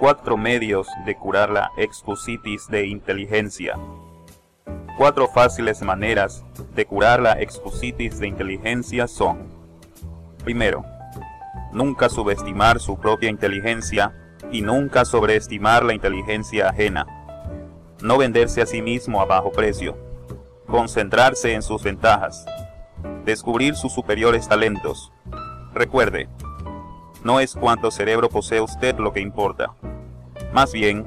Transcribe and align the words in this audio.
Cuatro 0.00 0.36
medios 0.36 0.88
de 1.06 1.16
curar 1.16 1.50
la 1.50 1.70
excusitis 1.76 2.66
de 2.68 2.86
inteligencia. 2.86 3.78
Cuatro 4.98 5.28
fáciles 5.28 5.82
maneras 5.82 6.44
de 6.74 6.84
curar 6.84 7.22
la 7.22 7.40
excusitis 7.40 8.18
de 8.18 8.26
inteligencia 8.26 9.06
son 9.06 9.54
Primero, 10.42 10.84
nunca 11.72 12.08
subestimar 12.08 12.80
su 12.80 12.98
propia 12.98 13.30
inteligencia 13.30 14.12
y 14.50 14.62
nunca 14.62 15.04
sobreestimar 15.04 15.84
la 15.84 15.94
inteligencia 15.94 16.68
ajena. 16.68 17.06
No 18.02 18.18
venderse 18.18 18.60
a 18.62 18.66
sí 18.66 18.82
mismo 18.82 19.20
a 19.20 19.24
bajo 19.24 19.52
precio. 19.52 19.96
Concentrarse 20.66 21.54
en 21.54 21.62
sus 21.62 21.82
ventajas. 21.82 22.44
Descubrir 23.24 23.76
sus 23.76 23.92
superiores 23.92 24.48
talentos. 24.48 25.12
Recuerde, 25.72 26.28
no 27.24 27.40
es 27.40 27.54
cuánto 27.54 27.90
cerebro 27.90 28.28
posee 28.28 28.60
usted 28.60 28.98
lo 28.98 29.12
que 29.12 29.20
importa. 29.20 29.72
Más 30.52 30.72
bien, 30.72 31.04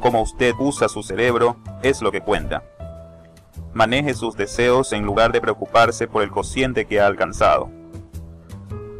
cómo 0.00 0.20
usted 0.20 0.54
usa 0.58 0.88
su 0.88 1.02
cerebro 1.02 1.56
es 1.82 2.02
lo 2.02 2.12
que 2.12 2.20
cuenta. 2.20 2.62
Maneje 3.72 4.14
sus 4.14 4.36
deseos 4.36 4.92
en 4.92 5.04
lugar 5.04 5.32
de 5.32 5.40
preocuparse 5.40 6.06
por 6.06 6.22
el 6.22 6.30
cociente 6.30 6.84
que 6.84 7.00
ha 7.00 7.06
alcanzado. 7.06 7.70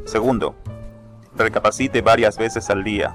Segundo, 0.06 0.55
recapacite 1.36 2.00
varias 2.00 2.38
veces 2.38 2.70
al 2.70 2.83
día. 2.83 3.14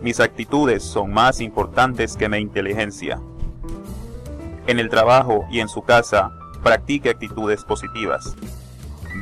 Mis 0.00 0.18
actitudes 0.18 0.82
son 0.82 1.12
más 1.12 1.40
importantes 1.40 2.16
que 2.16 2.28
mi 2.28 2.38
inteligencia. 2.38 3.20
En 4.66 4.78
el 4.78 4.88
trabajo 4.88 5.44
y 5.50 5.60
en 5.60 5.68
su 5.68 5.82
casa, 5.82 6.32
practique 6.62 7.10
actitudes 7.10 7.64
positivas. 7.64 8.34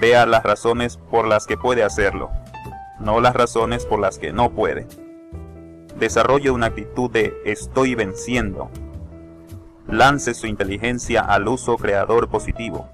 Vea 0.01 0.25
las 0.25 0.45
razones 0.45 0.97
por 1.11 1.27
las 1.27 1.47
que 1.47 1.57
puede 1.57 1.83
hacerlo, 1.83 2.31
no 3.03 3.21
las 3.21 3.35
razones 3.35 3.85
por 3.85 4.01
las 4.01 4.19
que 4.19 4.33
no 4.33 4.51
puede. 4.51 4.87
Desarrolle 5.99 6.51
una 6.51 6.67
actitud 6.67 7.11
de 7.11 7.35
estoy 7.45 7.95
venciendo. 7.95 8.71
Lance 9.87 10.35
su 10.35 10.47
inteligencia 10.47 11.21
al 11.21 11.49
uso 11.49 11.77
creador 11.77 12.29
positivo. 12.29 12.89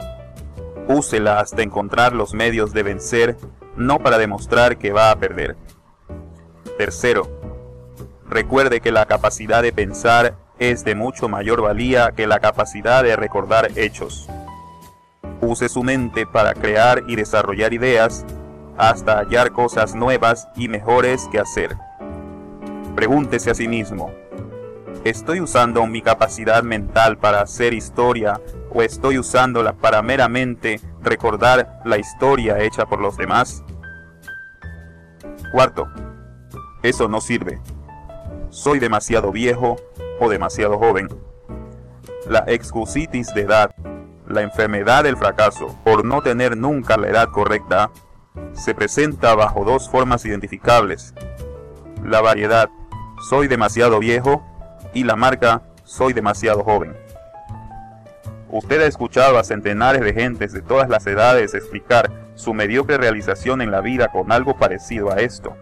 Úsela 0.88 1.40
hasta 1.40 1.62
encontrar 1.62 2.12
los 2.14 2.34
medios 2.34 2.72
de 2.72 2.82
vencer, 2.82 3.36
no 3.76 3.98
para 3.98 4.18
demostrar 4.18 4.78
que 4.78 4.92
va 4.92 5.10
a 5.10 5.16
perder. 5.16 5.56
Tercero, 6.78 7.28
recuerde 8.28 8.80
que 8.80 8.90
la 8.90 9.06
capacidad 9.06 9.62
de 9.62 9.72
pensar 9.72 10.36
es 10.58 10.84
de 10.84 10.94
mucho 10.94 11.28
mayor 11.28 11.62
valía 11.62 12.12
que 12.12 12.26
la 12.26 12.40
capacidad 12.40 13.04
de 13.04 13.16
recordar 13.16 13.70
hechos. 13.76 14.28
Use 15.40 15.68
su 15.68 15.84
mente 15.84 16.26
para 16.26 16.54
crear 16.54 17.04
y 17.06 17.14
desarrollar 17.14 17.72
ideas 17.72 18.24
hasta 18.78 19.18
hallar 19.18 19.52
cosas 19.52 19.94
nuevas 19.94 20.48
y 20.56 20.68
mejores 20.68 21.28
que 21.30 21.40
hacer. 21.40 21.76
Pregúntese 22.94 23.50
a 23.50 23.54
sí 23.54 23.68
mismo, 23.68 24.10
¿estoy 25.04 25.40
usando 25.40 25.84
mi 25.86 26.00
capacidad 26.00 26.62
mental 26.62 27.18
para 27.18 27.40
hacer 27.40 27.74
historia 27.74 28.40
o 28.70 28.82
estoy 28.82 29.18
usándola 29.18 29.72
para 29.72 30.00
meramente 30.02 30.80
recordar 31.02 31.80
la 31.84 31.98
historia 31.98 32.60
hecha 32.60 32.86
por 32.86 33.00
los 33.00 33.16
demás? 33.16 33.64
Cuarto, 35.52 35.88
eso 36.82 37.08
no 37.08 37.20
sirve. 37.20 37.60
Soy 38.50 38.78
demasiado 38.78 39.32
viejo 39.32 39.76
o 40.20 40.28
demasiado 40.28 40.78
joven. 40.78 41.08
La 42.28 42.44
excusitis 42.46 43.32
de 43.34 43.42
edad, 43.42 43.70
la 44.26 44.42
enfermedad 44.42 45.04
del 45.04 45.16
fracaso 45.16 45.76
por 45.84 46.04
no 46.04 46.22
tener 46.22 46.56
nunca 46.56 46.96
la 46.96 47.08
edad 47.08 47.28
correcta, 47.30 47.90
se 48.52 48.74
presenta 48.74 49.34
bajo 49.34 49.64
dos 49.64 49.88
formas 49.88 50.24
identificables. 50.24 51.14
La 52.04 52.20
variedad, 52.20 52.70
soy 53.28 53.48
demasiado 53.48 53.98
viejo, 53.98 54.42
y 54.94 55.04
la 55.04 55.16
marca, 55.16 55.62
soy 55.84 56.12
demasiado 56.12 56.64
joven. 56.64 56.96
Usted 58.50 58.80
ha 58.80 58.86
escuchado 58.86 59.38
a 59.38 59.44
centenares 59.44 60.00
de 60.00 60.14
gentes 60.14 60.52
de 60.52 60.62
todas 60.62 60.88
las 60.88 61.06
edades 61.06 61.54
explicar 61.54 62.10
su 62.34 62.54
mediocre 62.54 62.96
realización 62.96 63.60
en 63.60 63.70
la 63.70 63.80
vida 63.80 64.08
con 64.08 64.32
algo 64.32 64.56
parecido 64.56 65.12
a 65.12 65.16
esto. 65.16 65.56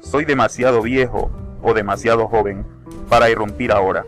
Soy 0.00 0.24
demasiado 0.24 0.82
viejo 0.82 1.30
o 1.62 1.74
demasiado 1.74 2.28
joven 2.28 2.64
para 3.08 3.28
irrumpir 3.28 3.72
ahora. 3.72 4.04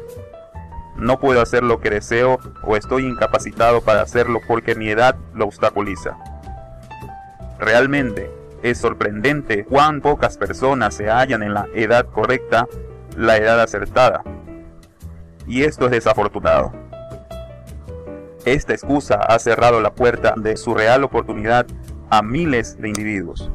No 0.96 1.18
puedo 1.18 1.40
hacer 1.40 1.62
lo 1.62 1.80
que 1.80 1.90
deseo 1.90 2.38
o 2.62 2.76
estoy 2.76 3.04
incapacitado 3.04 3.80
para 3.80 4.02
hacerlo 4.02 4.40
porque 4.46 4.74
mi 4.74 4.88
edad 4.88 5.16
lo 5.34 5.46
obstaculiza. 5.46 6.16
Realmente 7.62 8.28
es 8.64 8.78
sorprendente 8.78 9.64
cuán 9.64 10.00
pocas 10.00 10.36
personas 10.36 10.94
se 10.94 11.08
hallan 11.08 11.44
en 11.44 11.54
la 11.54 11.68
edad 11.76 12.06
correcta, 12.06 12.66
la 13.16 13.36
edad 13.36 13.60
acertada. 13.60 14.24
Y 15.46 15.62
esto 15.62 15.84
es 15.84 15.92
desafortunado. 15.92 16.72
Esta 18.44 18.72
excusa 18.72 19.14
ha 19.14 19.38
cerrado 19.38 19.80
la 19.80 19.94
puerta 19.94 20.34
de 20.36 20.56
su 20.56 20.74
real 20.74 21.04
oportunidad 21.04 21.64
a 22.10 22.20
miles 22.20 22.82
de 22.82 22.88
individuos. 22.88 23.48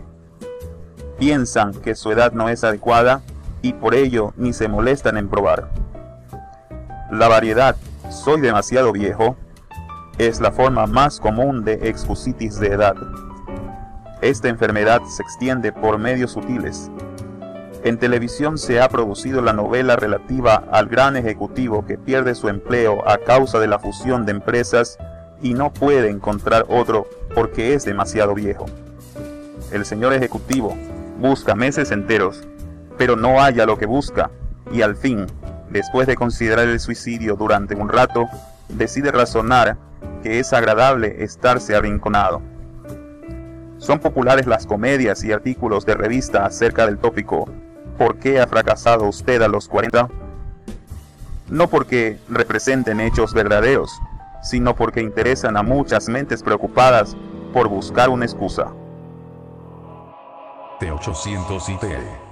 Piensan 1.20 1.74
que 1.74 1.94
su 1.94 2.10
edad 2.10 2.32
no 2.32 2.48
es 2.48 2.64
adecuada 2.64 3.22
y 3.62 3.74
por 3.74 3.94
ello 3.94 4.32
ni 4.38 4.54
se 4.54 4.70
molestan 4.70 5.18
en 5.18 5.28
probar. 5.28 5.70
La 7.12 7.28
variedad 7.28 7.76
soy 8.10 8.40
demasiado 8.40 8.94
viejo 8.94 9.36
es 10.18 10.40
la 10.40 10.54
forma 10.54 10.88
más 10.88 11.20
común 11.20 11.66
de 11.66 11.90
excusitis 11.90 12.58
de 12.58 12.68
edad. 12.68 12.96
Esta 14.22 14.50
enfermedad 14.50 15.04
se 15.04 15.22
extiende 15.22 15.72
por 15.72 16.00
medios 16.00 16.32
sutiles. 16.32 16.90
En 17.84 18.00
televisión 18.00 18.58
se 18.58 18.82
ha 18.82 18.90
producido 18.90 19.42
la 19.42 19.54
novela 19.54 19.96
relativa 19.96 20.64
al 20.72 20.88
gran 20.88 21.16
ejecutivo 21.16 21.86
que 21.86 22.00
pierde 22.00 22.34
su 22.34 22.50
empleo 22.50 23.08
a 23.08 23.20
causa 23.20 23.60
de 23.60 23.68
la 23.68 23.78
fusión 23.78 24.26
de 24.26 24.32
empresas 24.32 24.98
y 25.40 25.54
no 25.54 25.72
puede 25.72 26.10
encontrar 26.10 26.66
otro 26.68 27.08
porque 27.36 27.76
es 27.76 27.86
demasiado 27.86 28.34
viejo. 28.34 28.66
El 29.72 29.86
señor 29.86 30.14
ejecutivo 30.14 30.76
busca 31.20 31.54
meses 31.54 31.92
enteros, 31.92 32.44
pero 32.98 33.16
no 33.16 33.40
halla 33.40 33.68
lo 33.68 33.78
que 33.78 33.86
busca 33.86 34.32
y 34.72 34.82
al 34.82 34.96
fin, 34.96 35.28
después 35.70 36.08
de 36.08 36.16
considerar 36.16 36.68
el 36.68 36.80
suicidio 36.80 37.36
durante 37.36 37.76
un 37.76 37.88
rato, 37.88 38.26
decide 38.68 39.12
razonar 39.12 39.78
que 40.24 40.40
es 40.40 40.54
agradable 40.54 41.24
estarse 41.24 41.76
arrinconado. 41.76 42.42
Son 43.78 44.00
populares 44.00 44.48
las 44.48 44.66
comedias 44.66 45.24
y 45.24 45.32
artículos 45.32 45.86
de 45.86 45.94
revista 45.96 46.46
acerca 46.46 46.86
del 46.86 46.98
tópico 46.98 47.48
¿Por 47.98 48.20
qué 48.20 48.40
ha 48.40 48.46
fracasado 48.46 49.06
usted 49.06 49.42
a 49.42 49.48
los 49.48 49.68
40? 49.68 50.08
No 51.50 51.68
porque 51.68 52.20
representen 52.30 53.00
hechos 53.00 53.34
verdaderos, 53.34 53.92
sino 54.44 54.76
porque 54.76 55.02
interesan 55.02 55.58
a 55.58 55.64
muchas 55.64 56.08
mentes 56.08 56.44
preocupadas 56.44 57.18
por 57.54 57.68
buscar 57.68 58.10
una 58.10 58.26
excusa. 58.26 58.72
T800 60.80 61.70
IT 61.70 62.27